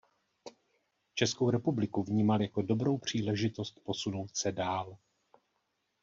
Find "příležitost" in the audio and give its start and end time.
2.97-3.79